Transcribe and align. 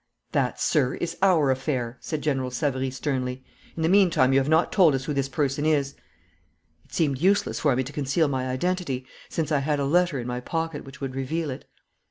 'That, 0.31 0.59
sir, 0.59 0.95
is 0.95 1.15
our 1.21 1.51
affair,' 1.51 1.99
said 2.01 2.23
General 2.23 2.49
Savary 2.49 2.89
sternly. 2.89 3.43
'In 3.77 3.83
the 3.83 3.87
meantime 3.87 4.33
you 4.33 4.39
have 4.39 4.49
not 4.49 4.71
told 4.71 4.95
us 4.95 5.05
who 5.05 5.13
this 5.13 5.29
person 5.29 5.63
is.' 5.63 5.93
It 6.85 6.91
seemed 6.91 7.21
useless 7.21 7.59
for 7.59 7.75
me 7.75 7.83
to 7.83 7.93
conceal 7.93 8.27
my 8.27 8.47
identity, 8.47 9.05
since 9.29 9.51
I 9.51 9.59
had 9.59 9.79
a 9.79 9.85
letter 9.85 10.19
in 10.19 10.25
my 10.25 10.39
pocket 10.39 10.85
which 10.85 11.01
would 11.01 11.13
reveal 11.15 11.51
it. 11.51 11.65